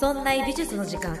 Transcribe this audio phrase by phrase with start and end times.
[0.00, 1.14] そんな美術の時間。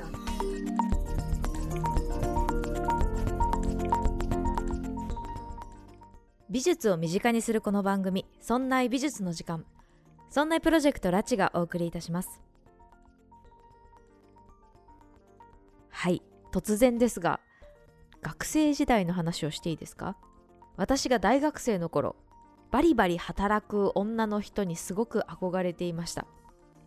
[6.48, 9.66] 美術を身近にするこの番組「そんな美術の時間」
[10.30, 12.40] そんなプロジェクトラチがお送りいたします。
[15.90, 17.38] はい突然ですが
[18.22, 20.16] 学生時代の話をしていいですか？
[20.78, 22.16] 私が大学生の頃
[22.70, 26.24] バリバリ働く女の人にすごく憧れていました。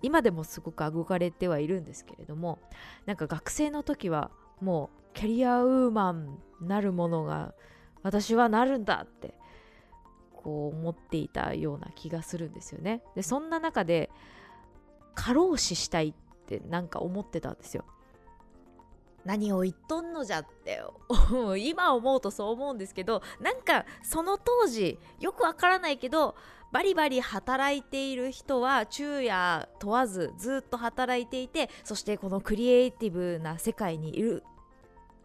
[0.03, 2.59] 今でもすごく憧れてはいるんですけれども
[3.07, 4.29] なんか学生の時は
[4.62, 7.53] もうキャリアウーマンなるものが
[8.03, 9.34] 私はなるんだって
[10.34, 13.02] こう思っていたような気がするんですよね。
[13.16, 14.12] でそんな中で
[15.16, 16.13] 過労死したいっ
[16.45, 17.85] てなんか思ってたんですよ。
[19.26, 20.82] 何を言っとんのじゃって
[21.58, 26.36] 今思うとそう思うんですけどなんかその当時よくわからないけど
[26.72, 34.43] バリバリ働いている人は昼夜問わずずっと働いていてそしてこのクリエイティブな世界にいる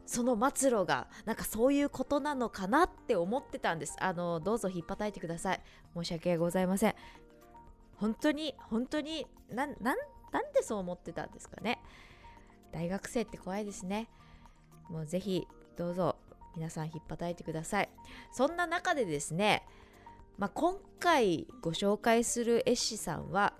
[0.08, 3.94] その末路がなんかそういうことなのかなって思ってたんです。
[4.00, 5.60] あのどうぞ引っ叩いてください。
[5.94, 6.94] 申し訳ございません。
[7.96, 9.74] 本当に本当になな
[10.32, 11.78] なんでそう思ってたんですかね。
[12.72, 14.08] 大学生って怖いですね。
[14.88, 16.16] もうぜひどうぞ
[16.56, 17.88] 皆さん引っ叩いてください。
[18.32, 19.62] そんな中でですね、
[20.38, 23.54] まあ、今回ご紹介する絵師さんは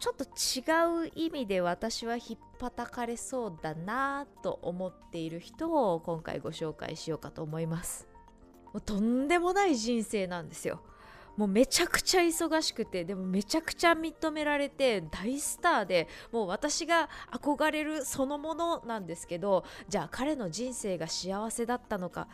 [0.00, 8.08] ちょっと違う意味で私は引っ叩かれそうだなと思っている人を今回ご紹介しようかと思います。
[8.72, 10.80] もうとんでもない人生なんですよ。
[11.36, 22.28] もうめちゃくちゃ忙しくてでもめちゃくちゃ認められて大スターでもう私が憧れるそのものなんですけどじゃあ彼の人生が幸せだったのか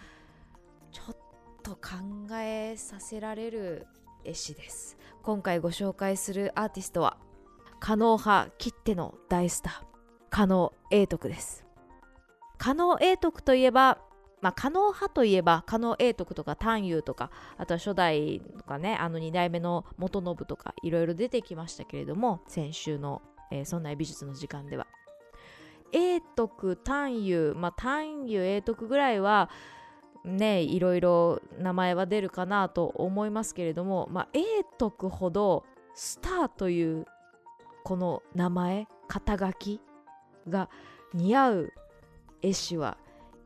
[0.90, 1.16] ちょっ
[1.62, 3.86] と考えさせられる
[4.24, 4.96] 絵師です。
[5.22, 7.18] 今回ご紹介するアーティストは
[7.80, 9.82] 加納派切手の大スター
[10.30, 11.64] 加納永徳です。
[12.56, 13.98] 加納永徳といえば
[14.40, 24.86] まあ、加納派といえば加納永徳とか丹友とかあとは初代とかねあの2代目の元信とかいろいろ出てきましたけれども先週の、えー、そんな美術の時間では。
[25.90, 29.48] 永徳丹友まあ丹友永徳ぐらいは
[30.22, 34.42] ねいろいろ名前は出るかなと思いますけれども、まあ、永
[34.76, 37.06] 徳ほどスターという
[37.84, 39.80] この名前肩書き
[40.48, 40.68] が
[41.14, 41.72] 似合う
[42.42, 42.98] 絵師は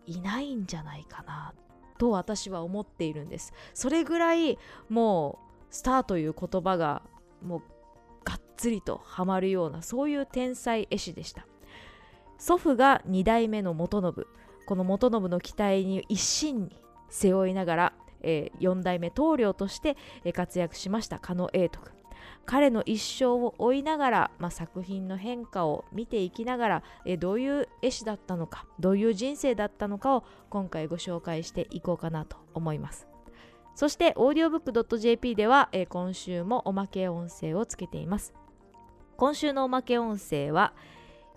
[0.06, 1.54] いないんじゃないかな
[1.98, 3.52] と私は思っているんです。
[3.74, 4.58] それぐらい
[4.88, 7.02] もうスターという言葉が
[7.42, 7.62] もう
[8.24, 11.46] がっつりとはまるようなそういう天才絵師でした。
[12.38, 14.26] 祖父が2代目の元信。
[14.66, 16.76] この元信の期待に一心に
[17.08, 17.92] 背負いながら、
[18.22, 19.96] えー、4代目棟梁として
[20.32, 22.01] 活躍しました狩野永徳。
[22.44, 33.06] 彼の一生を追いながら、まあ、作品の変化を見ていきながらえどういう絵師だったのかどういう人生だったのかを今回ご紹介していこうかなと思います。
[33.74, 38.34] そして audiobook.jp では、え今週もおまけ音声をつけています。
[39.16, 40.74] 今週のおまけ音声は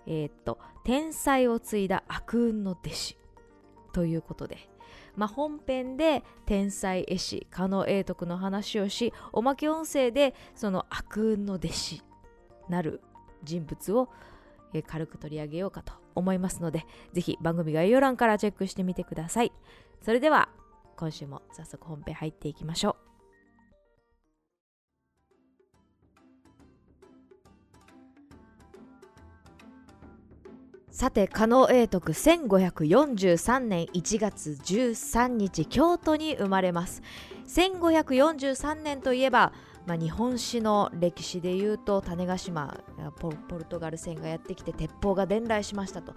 [0.07, 3.17] えー、っと天才を継いだ悪運の弟子
[3.93, 4.69] ということで
[5.15, 12.03] まあ、本編で天才絵師狩野英徳の話をしおまけ音声でその悪運の弟子
[12.69, 13.01] なる
[13.43, 14.09] 人物を
[14.87, 19.51] 軽く取り上げようかと思いますのでぜひ番組概要欄からチェックしてみてください。
[20.01, 20.49] それでは
[20.97, 23.04] 今週も早速本編入っていきましょう。
[30.95, 37.03] さて加納永徳1543年1月13日京都に生まれます。
[37.49, 39.51] 1543年といえば
[39.85, 42.79] まあ、日本史の歴史でいうと種子島
[43.19, 46.13] ポルトガル船がやってきて鉄砲が伝来しましたと。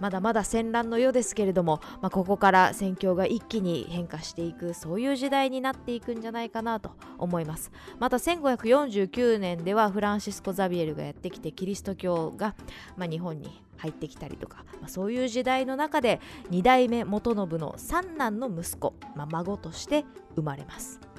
[0.00, 7.70] まだまだ戦乱の世ですけれども、まあ、ここから戦況が一気に変化していくそういう時代になっていくんじゃないかなと思います。
[7.98, 12.54] また1549年ではフランシスコ・ザビエルがやってきてキリスト教が、
[12.96, 16.20] まあ、日本に入ってきたりとか、まあ、そういう時代の中で
[16.50, 20.04] 2代目元信の三男の息子、まあ、孫として
[20.36, 21.11] 生まれます。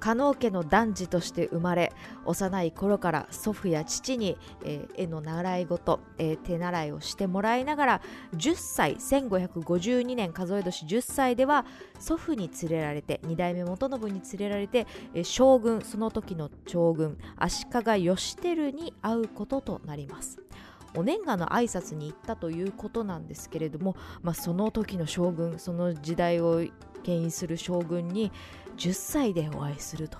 [0.00, 1.92] 加納家の男児として生まれ
[2.24, 8.02] 幼い頃から祖父や父に、えー、絵の習い事、えー、手習いをしてもらいながら
[8.34, 11.66] 10歳1552年数え年10歳では
[11.98, 20.40] 祖父に連れられて2代目元信に連れられて、えー、将軍その時の将軍足利義輝に会うこととなります。
[20.96, 26.64] お年賀の挨拶に行ったということなんですけれども、まあ、その時の将軍その時代を
[27.04, 28.32] 牽引する将軍に
[28.80, 30.18] 10歳でお会いすると。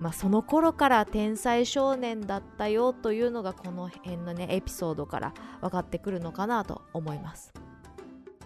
[0.00, 7.52] まあ、その頃から天才少年だったよというのがこの辺のねエピソードから分かってくるのかなと思います。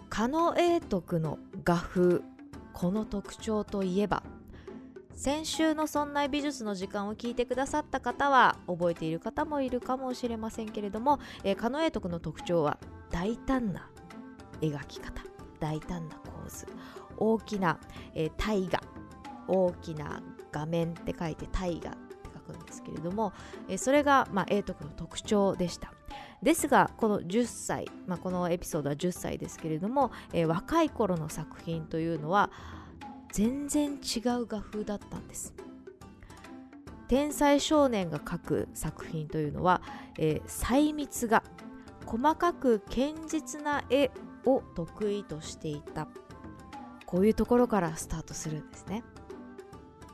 [0.09, 2.21] 狩野英徳の画風
[2.71, 4.23] この特徴といえば
[5.15, 12.77] 先週の「そんな美術の時間」を聞いてくださった方は覚えている方もいるかもしれませんけれども、え、狩野英徳の特徴は
[13.09, 13.89] 大胆な
[14.61, 15.23] 描き方
[15.59, 16.67] 大胆な構図
[17.17, 17.79] 大きな、
[18.13, 18.92] えー、大河
[19.47, 23.33] 大きな画面って書いて大河って書くんですけれども、
[23.67, 25.93] え、それが、まあ、英徳の特徴でした。
[26.41, 32.51] ですがこの10歳、まあ、このエピソードは10歳ですけれども、え、若い頃の作品というのは
[33.31, 35.53] 全然違う画風だったんです。
[37.07, 39.81] 天才少年が描く作品というのは、
[40.17, 41.43] えー、細密画
[42.05, 44.11] 細かく堅実な絵
[44.45, 46.07] を得意としていた。
[47.05, 49.03] こういうところからスタートするんですね。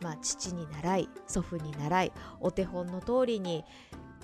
[0.01, 3.65] まあ、父に習い祖父に習いお手本の通りに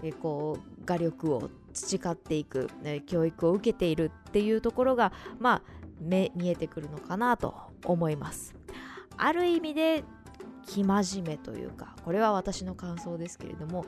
[0.04, 5.62] えこう画力を培っていく、ね、教育を受けているっていうところが、まあ、
[6.00, 7.56] 目見えてくるのかなと
[7.86, 8.56] 思います。
[9.18, 10.04] ある意味で
[10.66, 13.86] 生真面目というかこれは私の感想ですけれども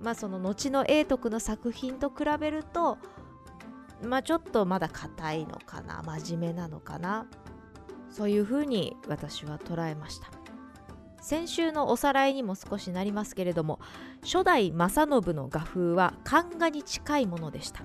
[0.00, 2.98] まあその後の永徳の作品と比べると
[4.02, 7.26] まあちょっとまだ硬いのかな真面目なのかな
[8.10, 10.30] そういうふうに私は捉えました
[11.24, 13.80] 先週のおさらいにも少しなりますけれども
[14.22, 17.80] 初代正信の画風は漢画に近いものでした。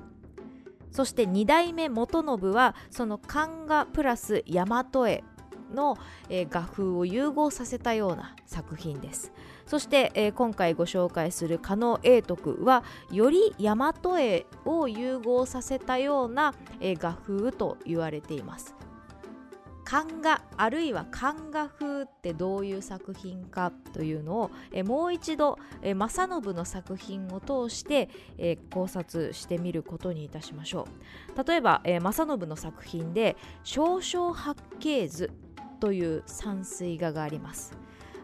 [0.91, 5.23] そして2代目元信はその漢画プラス大和絵
[5.73, 5.97] の、
[6.29, 9.31] 画風を融合させたような作品です。
[9.67, 18.75] そして、今回ご紹介する狩野英徳はより大和絵を融合させたような、画風と言われています。
[19.89, 28.07] 漢画あるいは漢画風ってどういう作品かというのをえもう一度え正信の作品を通して
[28.37, 30.87] え考察してみることにいたしましょ
[31.35, 35.31] う例えばえ正信の作品で「少々八景図」
[35.81, 37.75] という山水画があります。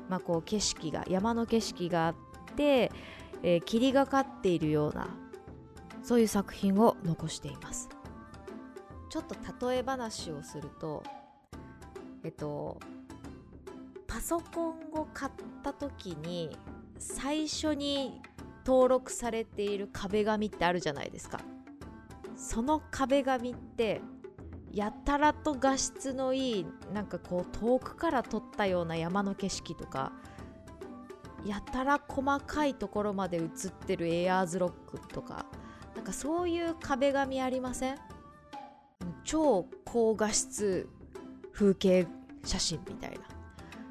[0.08, 2.16] まあ、こう景色が山の景色があっ
[2.56, 2.92] て、
[3.42, 5.08] え、霧がかっているような
[6.04, 7.90] そういう作品を残しています。
[9.10, 11.02] ちょっと例え話をすると
[12.26, 12.80] えっと
[14.08, 15.32] パソコンを買っ
[15.64, 16.58] た時に
[16.98, 18.20] 最初に
[18.66, 21.40] 登録されている壁紙ってあるじゃないですか。
[22.36, 24.02] その壁紙って
[24.72, 30.12] やたらと画質のいいなんかこう遠くから撮ったような山の景色とか
[31.46, 33.50] やたら細かいところまで映っ
[33.86, 35.46] てるエアーズロックとか
[35.96, 37.98] なんかそういう壁紙ありません？
[39.24, 40.90] 超高画質
[41.56, 42.06] 風景
[42.44, 43.18] 写真みたいな。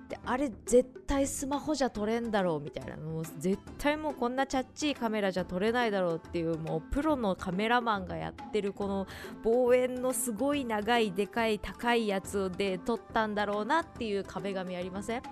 [0.07, 2.95] であれ絶対スマホじゃ撮れんだろうみたいな。
[2.99, 9.07] もう絶対もうこんなチャッチいカメラじゃ撮れないだろうっていうもうプロのカメラマンがやってるこの
[9.45, 15.23] 望遠のすごい長いでかい高いやつで撮ったんだろうなっていう壁紙ありません？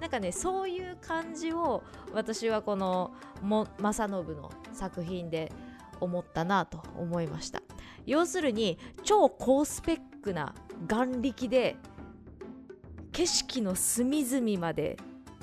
[0.00, 1.82] なんかねそういう感じを
[2.12, 3.10] 私はこの
[3.42, 5.50] 正信の作品で
[5.98, 7.60] 思ったなと思いました。
[8.06, 10.54] 要するに超高スペックな
[10.86, 11.76] 眼力で
[13.12, 14.96] 景色の隅々まで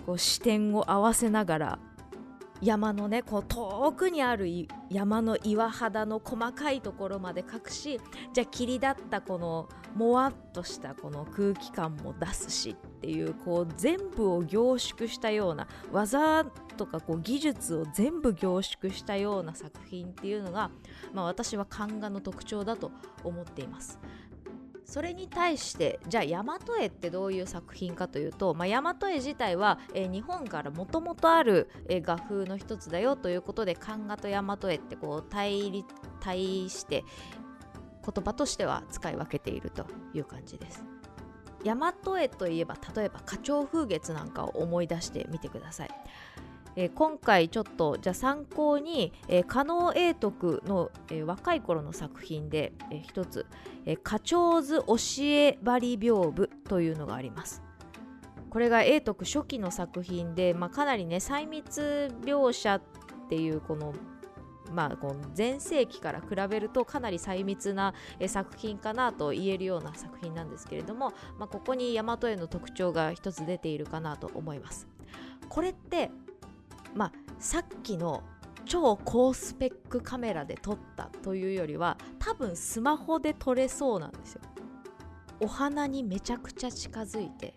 [0.06, 1.80] こう視点を合わせながら
[2.62, 4.48] 山のねこう遠くにある
[4.90, 8.00] 山の岩肌の細かいところまで隠し
[8.34, 16.46] じゃあ霧だったこのもわっとしたこの空気感も出すしっていうこう全部を凝縮したような技
[16.78, 20.72] とかこう技術を全部凝縮したような作品っていうのが、
[21.14, 22.92] まあ、私は漢画の特徴だと
[23.24, 24.00] 思っています。
[24.88, 35.84] それに対してじゃあ大和絵ってどういう作品かというと、まあ、大和絵自体は、えー、日本からもともとある、えー、画風の一つだよということで漢画と大和絵ってこう対
[36.22, 37.04] 対して
[38.06, 40.86] 言葉としては使い分けているという感じです。
[41.66, 45.90] 大和絵といえば例えば花鳥風月なんかを思い出してみてください。
[46.78, 53.48] えー、今回ちょっとじゃ参考に、えー、加納英徳の、えー、若い頃の作品で、えー、一つ
[53.86, 57.64] 「えー、花鳥図教え張屏風」というのがあります。
[58.52, 62.82] これが英徳初期の作品で、まあ、かなりね細密描写っ
[63.30, 63.94] ていうこの
[64.72, 67.94] まあ、この前世紀から比べるとかなり細密な
[68.28, 74.86] 作品かなと言えるような作品なんですけれども、まあ、ここに大和絵の特徴が一つ出ているかなと思います。
[75.48, 76.12] これって
[76.96, 78.24] まあ、さっきの
[78.66, 84.42] 超高スペックカメラで撮ったというよりは多分スマホで撮れそうなんですよ。
[85.40, 87.54] お花にめちゃくちゃ近づいて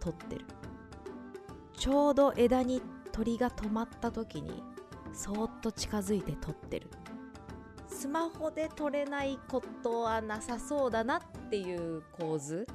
[0.00, 0.44] 撮ってる。
[1.76, 4.62] ちょうど枝に鳥が止まった時に
[5.12, 6.88] そーっと近づいて撮ってる。
[7.86, 12.66] スマホで撮れないことはなさそうだなっていう構図。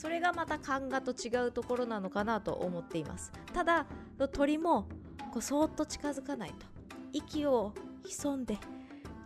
[0.00, 3.30] それがまた版画と違うところなのかなと思っています。
[3.52, 3.84] ただ
[4.32, 4.88] 鳥も
[5.30, 6.66] こうそーっと近づかないと。
[7.12, 7.74] 息を
[8.06, 8.56] 潜んで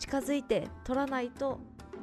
[0.00, 1.60] 近づいて取らないと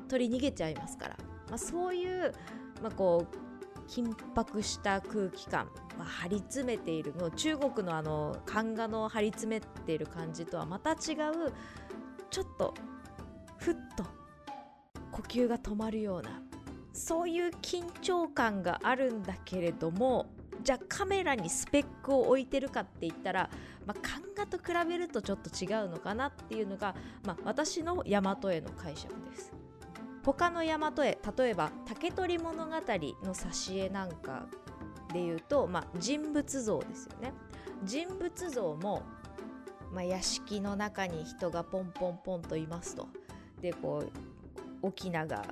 [0.07, 1.17] 鳥逃げちゃいますから、
[1.49, 2.33] まあ、そういう、
[2.81, 10.97] まあ、こう緊迫した空気感、まあ、張り詰めているもう中国のあの版画の張り詰めている感じとはまた違う
[12.29, 12.73] ちょっと
[13.57, 14.05] ふっと
[15.11, 16.41] 呼吸が止まるような
[16.93, 20.27] そういう緊張感があるんだけれども
[20.63, 23.49] じゃあカメラにスペックを置いてるかって言ったら、
[23.85, 26.95] まあ、版画と比べるとちょっと違うのかなっていうのが、
[27.25, 29.51] まあ、私の大和絵の解釈です。
[30.23, 32.79] 他の大和絵例えば「竹取物語」の
[33.33, 34.45] 挿絵なんか
[35.11, 37.33] でいうと、まあ、人物像ですよね。
[37.83, 39.01] 人物像も、
[39.91, 43.07] まあ、屋敷の中に人がポンポンポンといますと。
[43.61, 44.11] でこう
[44.83, 45.43] 翁が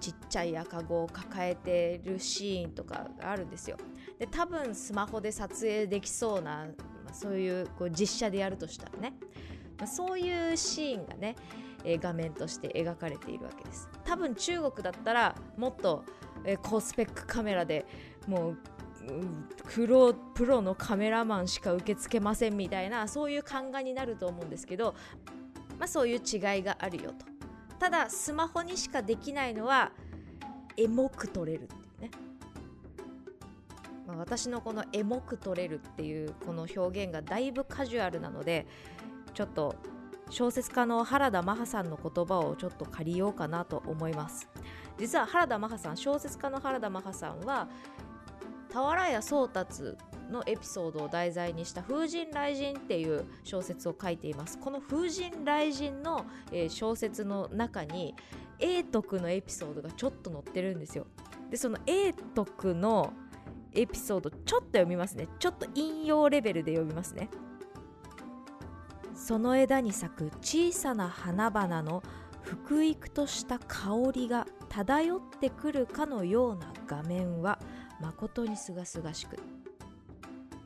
[0.00, 3.76] ちっちゃい赤子を抱えてるシーンとかがあるんですよ。
[4.18, 6.66] で多分スマホで撮影できそうな、
[7.04, 9.14] まあ、そういうこう実写でやるとしたらね、
[9.78, 11.36] まあ、そういうシーンがね、
[11.84, 13.88] えー、画面として描かれているわけです。
[14.04, 16.04] 多分中国だったらもっと、
[16.44, 17.86] えー、高スペックカメラで
[18.26, 18.58] もう
[19.68, 24.94] プロプロのカメラマンしか受け付けませんみたいなそういう考えになると思うんですけど、
[25.78, 27.37] まあ、そういう違いがあるよと。
[27.78, 29.92] ただスマホにしかできないのは
[30.76, 32.10] エモく撮れるっていうね、
[34.06, 38.66] まあ、私のこのエモく撮れるっていうこの表現がだいぶカジュアルなので
[39.34, 39.76] ちょっと
[40.30, 44.48] 小説家の原田マハさんの言葉をちょっと借りようかなと思います。
[44.98, 47.68] 実は原田マハさん小説家の原田マハさんは
[48.72, 49.96] 俵屋宗達
[50.30, 54.58] のエピソードを題材にした「風神雷神」っていう小説を書いています。
[54.58, 58.14] この風神雷神の、えー、小説の中に
[58.58, 61.06] 永徳のエピソードがちょっと載ってるんですよ。
[61.50, 63.12] でその永徳の
[63.72, 65.28] エピソードちょっと読みますね。
[65.38, 67.28] ちょっと引用レベルで読みますね。
[69.14, 72.02] その枝に咲く小さな花々の
[72.42, 77.58] 福育とした香りが漂ってくるかのような画面は
[78.00, 79.38] 誠にすがすがしく。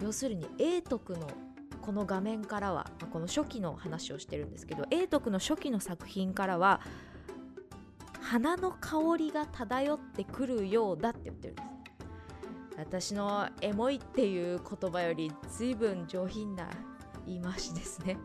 [0.03, 1.29] 要するに永徳の
[1.81, 6.81] この画面からはまこの初期の話をしてるんですけど永徳の初期の作品からは
[8.21, 11.69] 花の香りが漂ってくるようだって言ってるんです。
[12.79, 16.69] 私のエモいっていう言葉より随分上品な
[17.27, 18.17] 言い回しですね。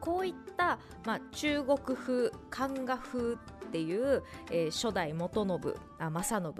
[0.00, 3.36] こういった、まあ、中国風漢画風
[3.72, 6.52] っていう、えー、初代元信あ正信だ。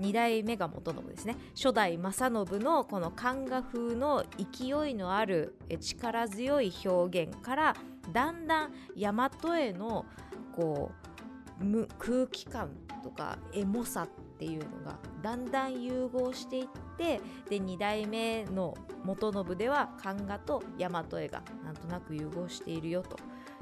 [0.00, 1.36] 2代目が元信ですね。
[1.54, 7.76] 初代正信のこの漢画風の勢いのある力強い表現から
[8.12, 10.04] だんだん大和絵の
[10.56, 10.90] こ
[11.62, 12.70] う空気感
[13.04, 14.08] とかエモさっ
[14.38, 16.66] ていうのがだんだん融合していっ
[16.98, 23.16] てで2代目の元信では漢画と大和絵がなんとなく融合しているよと。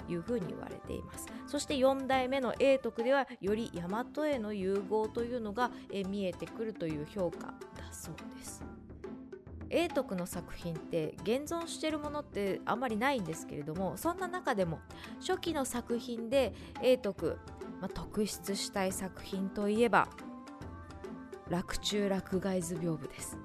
[0.09, 1.27] いうふうに言われています。
[1.47, 7.55] そして4代目の永徳ではより大和への融合というのがえ見えてくるという評価だ
[7.93, 8.65] そうです。
[9.71, 14.79] 永徳の作品って現存しているものってあんまりないんですけれどもそんな中でも
[15.19, 17.39] 初期の作品で永徳、
[17.81, 20.09] まあ、特筆したい作品といえば
[21.49, 23.37] 洛中洛外図屏風です。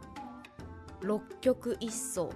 [1.02, 2.30] 6曲1層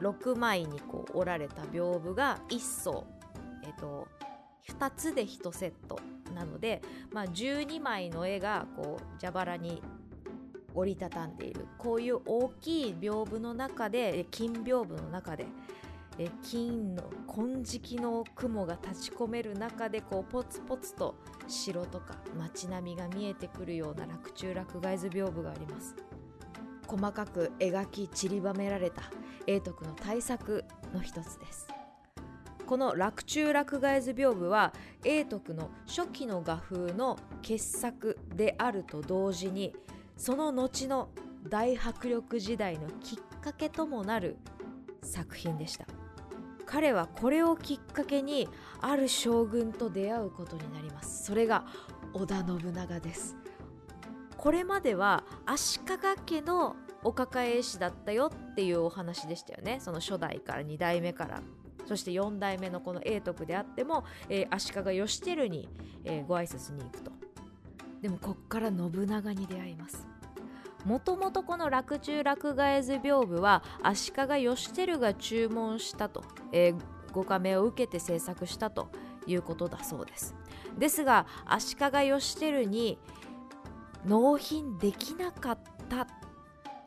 [0.00, 3.06] 6枚にこう折られた屏風が1層。
[3.68, 4.08] えっと、
[4.68, 5.98] 2つで1セット
[6.34, 6.82] なので、
[7.12, 9.82] まあ、12枚の絵がこう蛇腹に
[10.74, 11.66] 折りたたんでいる。
[11.76, 15.46] こういう大きい屏風の中で金屏風の中で
[16.42, 21.14] 金の金色の雲が立ち込める中でこうポツポツと
[21.46, 25.94] 城とか街並みが見えてくるような洛中洛外図屏風があります。
[26.86, 29.02] 細かく描き散りばめられた
[29.46, 31.77] 永徳の大作の一つです。
[32.68, 39.74] この洛中洛外図屏風は永徳の初期の画風の傑作であると同時に
[40.18, 41.08] その後の
[41.48, 44.36] 大迫力時代のきっかけともなる
[45.00, 45.86] 作品でした。
[46.66, 48.50] 彼はこれをきっかけに
[48.82, 51.24] ある将軍と出会うことになります。
[51.24, 51.64] それが
[52.12, 53.34] 織田信長です。
[54.36, 55.84] これまでは足利
[56.26, 59.78] 家のお抱え絵師だったよっていうお話でしたよね。
[59.80, 61.40] その初代から2代目から。
[61.88, 65.70] そして4代目のこの永徳であっても、えー、足利義輝に、
[66.04, 67.10] えー、ご挨拶に行くと。
[68.02, 70.06] でもこっから信長に出会います。
[70.84, 76.80] もともとこの洛中洛外図屏風は足利義輝が注文したと、えー、
[77.12, 78.90] ご加盟を受けて制作したと
[79.26, 80.34] いうことだそうです。
[80.78, 82.98] ですが足利義輝に
[84.04, 86.06] 納品できなかった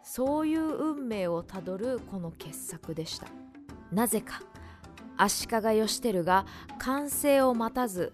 [0.04, 3.26] そういう運命をたどるこの傑作でした。
[3.92, 4.51] なぜか。
[5.24, 6.48] 足利義輝が
[6.80, 8.12] 完成を待たず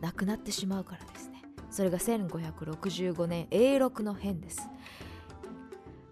[0.00, 1.42] 亡くなってしまうからですね。
[1.70, 4.70] それが1565年永禄の変です。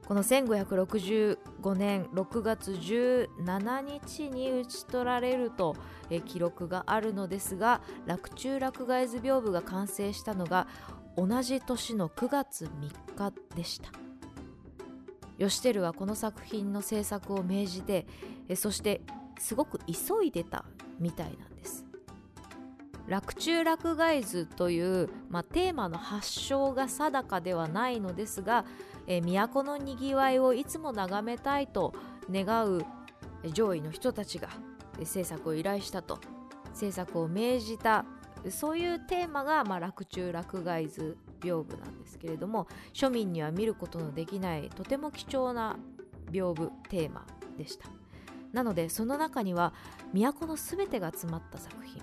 [0.06, 5.76] この1565年6月17日に討ち取られると
[6.10, 10.66] え記録があるのですが洛中洛外図屏風が完成したのが
[11.16, 12.66] 同じ年の9月
[13.16, 13.88] 3日でした。
[15.38, 18.06] 義輝はこの作品の制作を命じて
[18.50, 19.00] えそして
[19.42, 20.64] すごく急いでた
[21.00, 21.84] みたいなんです。
[23.08, 28.64] 洛中洛外図という、まあ、テーマの発祥が定かではないのですが、
[29.08, 31.92] え都のにぎわいをいつも眺めたいと
[32.30, 32.84] 願う
[33.52, 34.48] 上位の人たちが
[35.02, 36.20] 制作を依頼したと。
[36.72, 38.06] 制作を命じた
[38.48, 45.76] そういうテーマが、まあ、洛中洛外図屏風なんですけれども庶民には見ることのできないとても貴重な
[46.30, 47.26] 屏風テーマ
[47.58, 48.01] でした。
[48.52, 49.72] なのでその中には
[50.12, 52.02] 都の全てが詰まった作品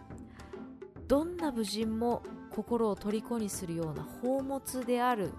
[1.07, 5.31] どんな武人も心を虜にするような宝物である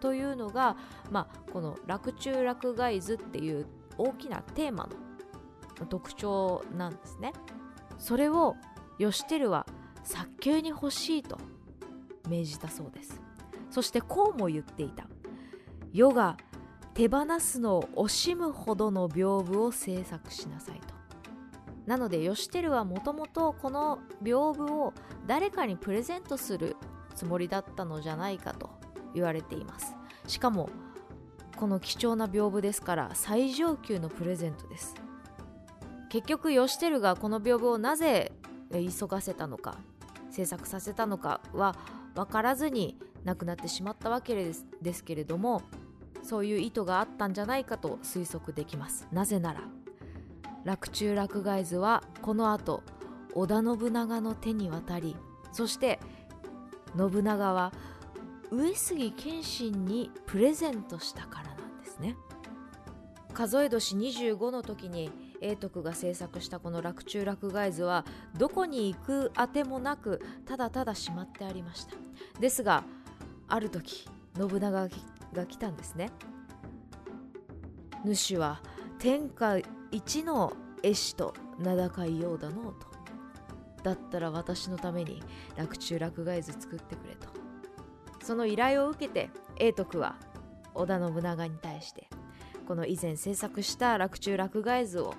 [0.00, 0.76] というのが、
[1.10, 4.88] まあ、この「洛中洛外図」っていう大きなテーマ
[5.80, 7.32] の特徴なんですね。
[7.98, 8.56] それを
[8.98, 9.66] 義輝は
[10.04, 11.38] 早急に欲しいと
[12.28, 13.20] 命じたそうです。
[13.70, 15.08] そしてこうも言っていた。
[15.92, 16.36] 世が
[16.98, 20.94] 手放すのを惜しむほどの屏風を制作しなさいと。
[21.86, 24.92] なので義輝はもともとこの屏風を
[25.24, 26.76] 誰かにプレゼントする
[27.14, 28.70] つもりだったのじゃないかと
[29.14, 29.94] 言われています
[30.26, 30.68] しかも
[31.56, 34.96] この貴重な屏風ですから最上級のプレゼントです
[36.10, 38.32] 結局義輝がこの屏風をなぜ
[38.72, 39.78] 急がせたのか
[40.30, 41.76] 制作させたのかは
[42.14, 45.62] 分からずに亡くなってしまったわけですですけれども
[46.28, 49.08] そういう意図があったんじゃないかと推測できます。
[49.10, 49.62] なぜなら
[50.64, 52.82] 洛中洛外図はこの後
[53.32, 55.16] 織田信長の手に渡り
[55.52, 55.98] そして
[56.94, 57.72] 信長は
[58.50, 62.14] 上杉謙信にプレゼントしたからなんですね。
[63.32, 65.10] 数え年25の時に
[65.40, 68.04] 永徳が制作したこの洛中洛外図は
[68.36, 71.96] どこに行くあてもなくただただしまってありました。
[72.38, 72.84] ですが
[73.48, 74.88] ある時信長が
[75.32, 76.10] が来たんですね。
[78.04, 78.62] 主は
[78.98, 79.58] 天下
[79.90, 82.86] 一の絵師と名高いようだのうと。
[83.82, 85.22] だったら私のために
[85.56, 87.28] 洛中洛外図作ってくれと。
[88.24, 90.16] その依頼を受けて永徳は
[90.74, 92.08] 織田信長に対して
[92.66, 95.14] この以前制作した洛中洛外図を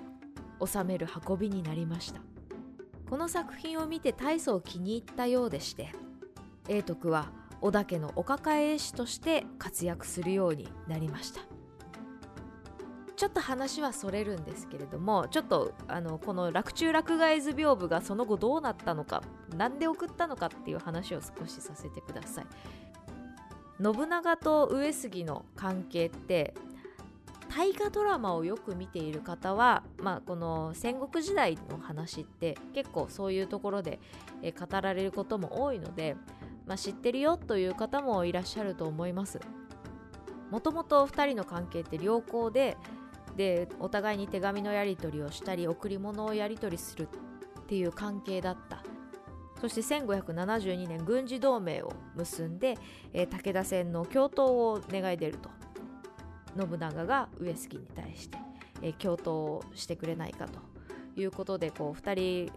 [0.64, 2.20] 収める運びになりました。
[3.08, 5.92] この作品を見て大層気に入ったようでして
[6.68, 11.40] 永徳は織田家のお抱え絵師として活躍するようになりました。
[13.16, 19.22] ちょっと話はそれるんですけれどもちょっとあのこの洛中洛外図屏風がその後どうなったのか
[19.54, 22.46] 何で送ったのかっていう話を少しさせてください。
[23.82, 26.54] 信長と上杉の関係って
[27.54, 33.98] 大河ドラマをよく見ている方は、まあ、この戦国時代の話って結構そういうところで
[34.42, 36.16] 語られることも多いので、
[36.70, 39.40] まあ、知ってるよという方もいらっしゃると思います。
[40.52, 42.76] もともと2人の関係って良好で
[43.36, 47.08] でお互いに手紙のやり取りをしたり贈り物をやり取りする
[47.62, 48.84] っていう関係だった。
[49.60, 52.78] そして1572年軍事同盟を結んで、
[53.12, 55.50] えー、武田戦の共闘を願い出ると。
[56.56, 58.38] 信長が上杉に対して、
[58.80, 60.69] えー、共闘をしてくれないかと。
[61.16, 62.52] いうことでこう2人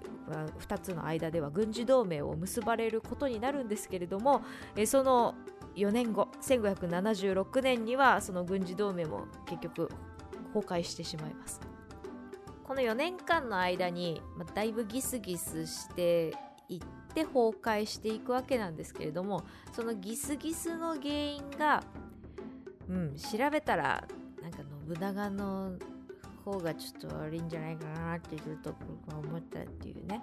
[0.60, 4.42] 2つの間では軍事同盟を結ばれることになるんですけれども、
[4.76, 5.36] え、その
[5.76, 9.90] 4年後1576年にはその軍事同盟も結局
[10.54, 11.60] 崩壊してしまいます。
[12.64, 16.34] この4年間の間に、ま、だいぶギスギスして
[16.70, 16.80] いっ
[17.14, 21.84] て崩壊していくわけなんですけれどもそのギスギスの原因が
[22.90, 24.08] うん調べたら
[24.42, 25.74] なんか信長の
[26.44, 28.76] 方がちょっと悪いんじゃないかなってずっと
[29.08, 30.22] 思ったっていうね。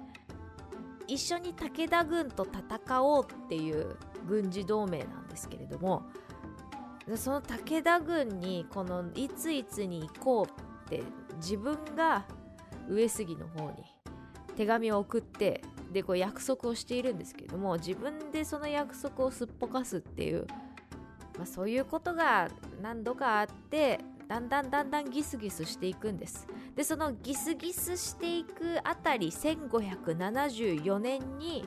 [1.07, 3.97] 一緒に武田軍と戦おうっていう
[4.29, 6.05] 軍事同盟なんですけれども
[7.17, 11.03] その武田軍にこのいついつに行こうって
[11.39, 12.27] 自分が
[12.89, 13.79] 上杉の方に
[14.57, 20.47] 手紙を送ってでこう約束をしているんですけれども自分でその約束をすっぽかすっていう
[21.41, 22.49] まあ、そういうことが
[22.83, 23.99] 何度かあって
[24.31, 26.47] だんだんだんだんギスギスしていくんです。
[26.77, 31.65] でそのギスギスしていくあたり1574年に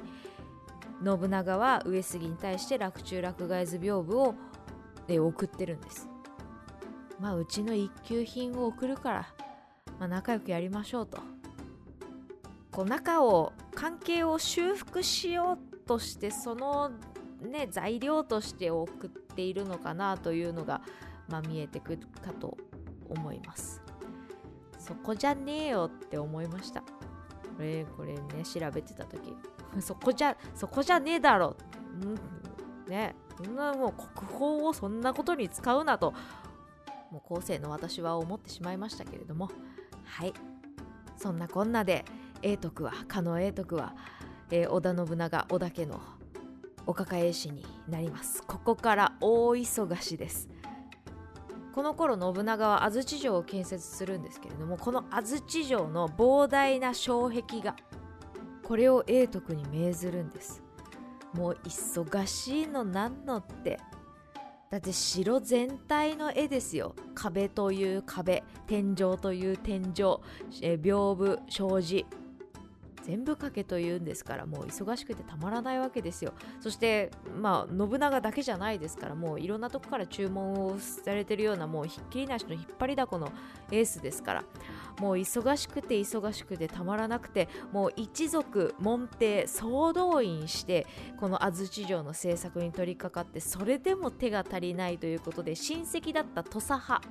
[1.04, 6.08] 信長は上杉に対して洛中洛外図屏風を送ってるんです。
[7.20, 9.28] まあうちの一級品を送るから、
[10.00, 11.18] まあ、仲良くやりましょうと。
[12.72, 16.92] こう仲を関係を修復しようとしてその
[17.42, 20.80] ね材料として送っているのかなというのが、
[21.30, 22.58] まあ、見えてくるかと
[23.10, 23.82] 思います。
[24.78, 26.82] そこじゃねえよって思いました。
[26.82, 26.88] こ
[27.60, 29.36] れこれね調べてた時。
[29.80, 31.56] そこじゃそこじゃねえだろ、
[32.02, 36.14] うん、ねそんなもう国宝をそんなことに使うなと。
[37.12, 39.50] もう後世の私は思ってしまいましたけれども。
[40.04, 40.34] はい。
[41.16, 42.04] そんなこんなで
[42.42, 43.96] 永徳は加納永徳は、
[44.52, 46.02] えー、織田信長織田家の
[46.86, 48.44] お抱え師になります。
[48.44, 50.50] ここから大忙しです。
[51.74, 57.76] この頃信長は安土城を建設するんですけれどもこの安土城の膨大な障壁画
[58.64, 60.64] これを永徳に命ずるんです。
[61.34, 63.80] もう忙しいのなんのって。
[64.70, 66.96] だって城全体の絵ですよ。
[67.14, 70.18] 壁という壁天井という天井、
[70.62, 72.06] え屏風障子。
[73.04, 76.34] 全部かけというんですからもう忙しくてたまらないわけですよ。
[76.60, 83.32] そしてまあ信長だけじゃないですからもういろんなとこから注文をされてるようなもうひっきりなしの引っ張りだこの
[83.72, 84.44] エースですから。
[85.00, 90.86] もう忙しくて忙しくてたまらなくてもう一族門弟総動員して
[91.20, 97.02] この安土城の制作に取り掛かってそれでも手が足りないということで親戚だった土佐派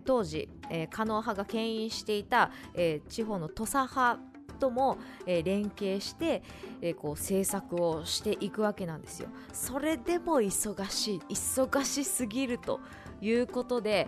[0.00, 4.31] 当時、えー、加納派が牽引していた、えー、地方の土佐派
[4.62, 6.44] とも、えー、連携して、
[6.80, 9.28] えー、こう制作をしていくわけなんですよ。
[9.52, 12.78] それでも忙しい忙しすぎると
[13.20, 14.06] いうことで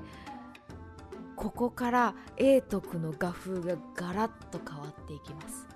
[1.34, 5.66] ここから永徳の画風がガラッと変わっていきます。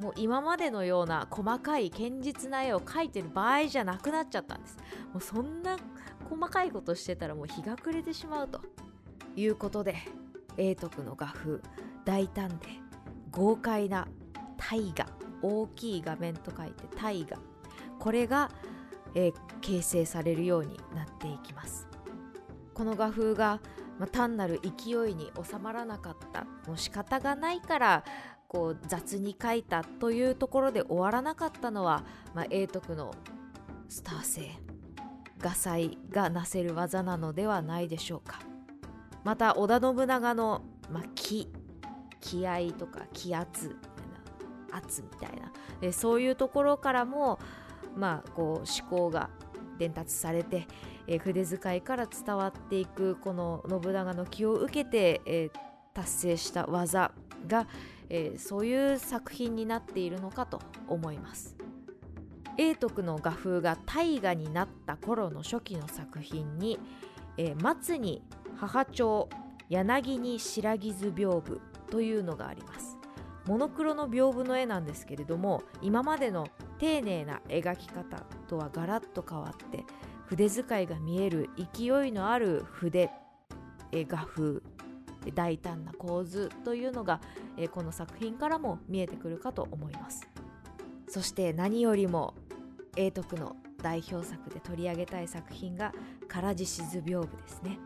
[0.00, 4.78] もう今までのような細かい堅実な絵を描いてる場合じゃなくなっちゃったんです。
[5.12, 5.76] もうそんな
[6.30, 8.62] 細かいことしてたらもう日が暮れてしまうと
[9.36, 9.96] いうことで
[10.56, 11.60] 永徳の画風
[12.06, 12.89] 大胆で
[13.30, 14.08] 豪快な
[14.56, 15.08] 大河
[15.42, 17.40] 大きい画面と書いて大河
[17.98, 18.50] これが、
[19.14, 21.86] えー、形成されるようになっていきます。
[22.72, 23.60] この画風が、
[23.98, 26.44] まあ、単なる勢いに収まらなかった。
[26.66, 28.04] もう仕方がないから
[28.48, 33.14] こう雑に書いたというところで終わらなかったのは、まあ、永徳の
[33.88, 34.50] スター性
[35.38, 38.40] 画才がなせる技なのではないでしょうか。
[39.24, 41.52] また織田信長の、まあ、気
[42.20, 47.38] 気合とか気圧みたいな圧みたいなでそういうところからも
[47.96, 49.30] まあこう思考が
[49.78, 50.66] 伝達されて、
[51.06, 55.58] えー、筆使いから伝わっていくこの信長の気を受けて、えー、
[55.94, 57.12] 達成した技
[57.48, 57.66] が、
[58.10, 61.56] えー、そういう作品になっているのかと思います。
[62.56, 66.78] 永徳の画風が大河になった頃の初期の作品に
[67.38, 68.22] 「えー、松に
[68.56, 69.30] 母町
[69.70, 71.58] 柳に白木図屏風」
[71.90, 72.96] というのがあります。
[73.46, 76.46] モノクロの屏風の絵なんですけれども今までの
[76.78, 79.84] 丁寧な描き方とはガラッと変わって
[80.26, 83.10] 筆使いが見える勢いのある筆
[83.92, 84.60] 画風
[85.34, 87.20] 大胆な構図というのが
[87.72, 90.28] この作品からも見えてくるかと思います。
[91.08, 92.34] そして何よりも
[92.96, 95.92] 永徳の代表作で取り上げたい作品が
[96.28, 97.78] 唐獅子図屏風ですね。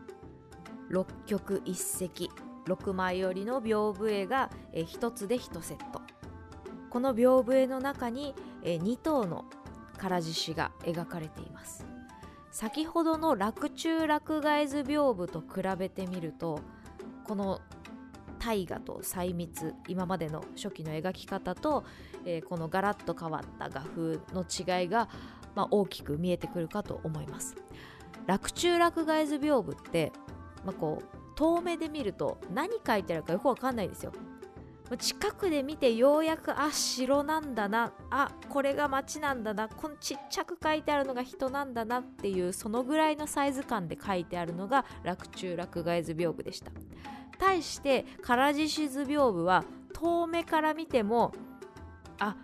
[0.89, 2.29] 六曲一石
[2.65, 6.01] 6枚折りの屏風絵が1つで1セット。
[6.89, 9.45] この屏風絵の中に2頭の
[9.97, 11.85] 唐獅子が描かれています。
[12.51, 16.61] 先ほどの洛中洛外図屏風と比べてみると
[17.25, 17.59] この
[18.39, 21.83] 大河と細密今までの初期の描き方と、
[22.25, 25.09] えー、このガラッと変わった画風の違いが、
[25.53, 27.55] まあ、大きく見えてくるかと思います。
[28.25, 30.13] 洛中洛外図屏風って、
[30.63, 34.11] まあ、こう遠目で見ると何書いてあるかよくわかんないですよ。
[34.99, 37.91] 近くで見てようやくあ城なんだな。
[38.11, 39.67] あこれが街なんだな。
[39.67, 46.71] このちっちゃく書いてあるのが人なんだなっていうそのぐらいのサイズ感で書いてあるのが洛中洛外図屏風でした。
[47.39, 51.33] 対して唐獅子図屏風は遠目から見ても
[52.19, 52.37] あ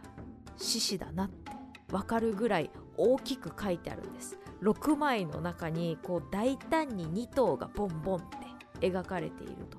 [0.57, 1.51] 獅子だなって
[1.91, 4.39] わかるぐらい大きく書いてあるんです。
[4.63, 8.37] 6枚の中にこう大胆に2頭がボンボンって
[8.81, 9.77] 描かれていると、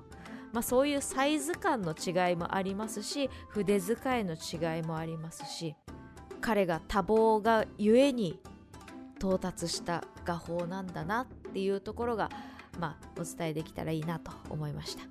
[0.51, 5.75] まあ、そういうサイズ感の違いもありますし筆使いの違いもありますし
[6.41, 8.39] 彼が多忙がゆえに
[9.17, 12.29] 到達した画法なんだなっていうところが、
[12.79, 15.03] まあ、お伝えできたらいいなと思いました。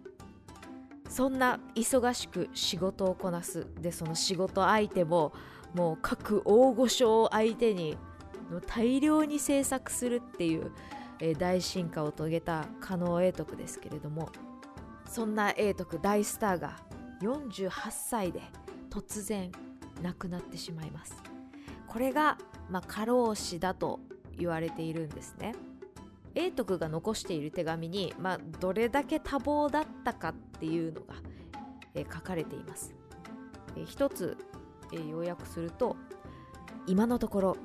[1.09, 5.35] そんな忙しく仕事をこなすでその仕事相手も
[5.75, 7.99] もう各大御所を相手に
[8.67, 10.73] 大量に制作するっていう、
[11.23, 14.29] えー、大進化を遂げた加納永徳ですけれども
[15.09, 16.77] そんな永徳大スターが
[17.23, 18.41] 48歳で
[18.91, 19.53] 突然
[20.03, 21.15] 亡くなってしまいます。
[21.87, 24.01] これが、まあ、過労死だと
[24.37, 25.55] 言われているんですね。
[26.35, 31.15] 永徳が残している手紙に、まあ、どれだけ多忙だったかっていうのが、
[31.95, 32.95] えー、書かれています、
[33.77, 34.39] えー、一つ、
[34.93, 35.95] えー、要約すると
[36.87, 37.57] 今のところ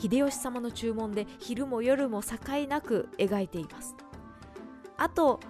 [0.00, 3.94] 秀吉様の注文で昼も夜も境なく描いています。
[4.96, 5.40] あと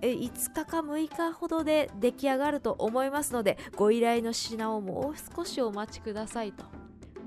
[0.00, 6.64] 5日か6日ほどで出来上がると思いますのでご依頼の品をもう少しお待ちくださいと、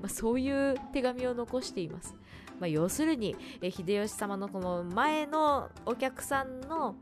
[0.00, 2.14] まあ、そういう手紙を残しています、
[2.58, 6.96] まあ、要するに秀吉様のこの前のお客さんの、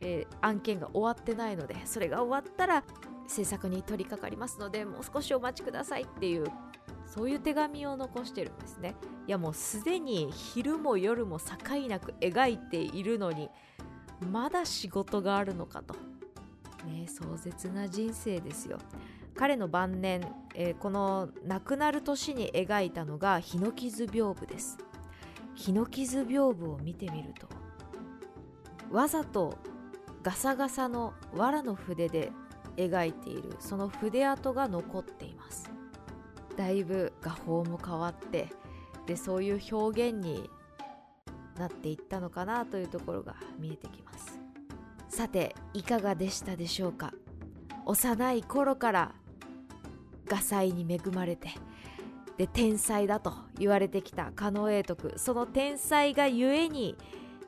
[0.00, 2.84] えー、案件が終わってないのでそれが終わったら
[3.26, 6.46] 制作に取り掛かりますのでもう少しお待ちくださいっていう
[7.10, 8.94] そういう手紙を残してるんですね。
[9.26, 13.50] いやもうすでに昼も夜も境なく描いているのに
[14.30, 15.94] まだ仕事があるのかと、
[16.86, 18.78] ね、壮絶な人生ですよ。
[19.34, 20.20] 彼の晩年、
[20.54, 24.78] えー、この亡くなる年に描いたのが日の傷屏風です。
[25.54, 27.48] 日の傷屏風を見てみると
[28.90, 29.58] わざと
[30.22, 32.32] ガサガサの藁の筆で
[32.76, 35.69] 描いているその筆跡が残っています。
[36.60, 38.50] だいぶ画法も変わって
[39.06, 40.50] でそういう表現に
[41.58, 44.38] なっていったのかなというところが見えてきます。
[45.08, 47.14] さていかがでしたでしょうか？
[47.86, 49.14] 幼い頃から
[50.26, 51.48] 画才に恵まれて
[52.36, 55.14] で天才だと言われてきた狩野英徳。
[55.16, 56.94] その天才がゆえに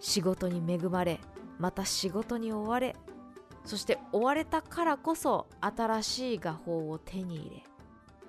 [0.01, 1.20] 仕事に恵まれ
[1.59, 2.96] また仕事に追われ
[3.66, 7.62] そして追われたからこそ新しい画法を手に入れ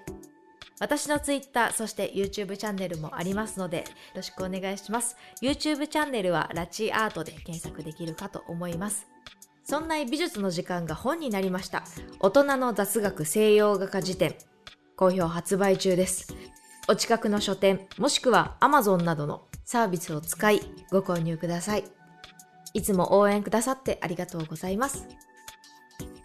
[0.78, 3.84] 私の Twitter、そして YouTube チャンネルもありますので、よ
[4.16, 5.16] ろしくお願いします。
[5.42, 9.06] YouTube チャンネルはラチアートで検索できるかと思います。
[9.62, 11.84] そんな美術の時間が本になりました。
[12.18, 14.34] 大人の雑学西洋画家辞典。
[14.96, 16.34] 好評発売中です。
[16.88, 21.84] お近くの書店、もしくは Amazon などのサービスを使いご購入ください。
[22.74, 25.06] いつも応援くださってありがとうございます。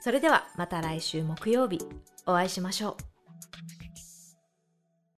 [0.01, 1.79] それではまた来週木曜日
[2.25, 3.85] お会いしましょう。